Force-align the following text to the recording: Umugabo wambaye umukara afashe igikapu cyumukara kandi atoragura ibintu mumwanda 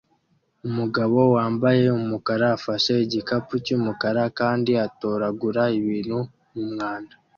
Umugabo 0.67 1.19
wambaye 1.35 1.85
umukara 1.99 2.45
afashe 2.57 2.93
igikapu 3.05 3.53
cyumukara 3.65 4.23
kandi 4.39 4.71
atoragura 4.87 5.63
ibintu 5.79 6.17
mumwanda 6.53 7.13